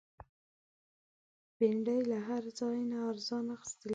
بېنډۍ 1.57 1.99
له 2.11 2.17
هر 2.27 2.43
ځای 2.59 2.77
نه 2.91 2.97
ارزانه 3.09 3.51
اخیستل 3.55 3.81
کېږي 3.89 3.89